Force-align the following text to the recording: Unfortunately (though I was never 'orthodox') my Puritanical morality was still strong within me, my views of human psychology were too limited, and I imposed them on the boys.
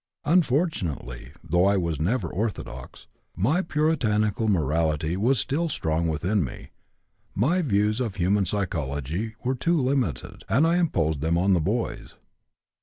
Unfortunately 0.25 1.31
(though 1.43 1.65
I 1.65 1.77
was 1.77 1.99
never 1.99 2.27
'orthodox') 2.27 3.05
my 3.35 3.61
Puritanical 3.61 4.47
morality 4.47 5.15
was 5.15 5.37
still 5.39 5.69
strong 5.69 6.07
within 6.07 6.43
me, 6.43 6.71
my 7.35 7.61
views 7.61 7.99
of 7.99 8.15
human 8.15 8.47
psychology 8.47 9.35
were 9.43 9.53
too 9.53 9.79
limited, 9.79 10.43
and 10.49 10.65
I 10.65 10.77
imposed 10.77 11.21
them 11.21 11.37
on 11.37 11.53
the 11.53 11.61
boys. 11.61 12.15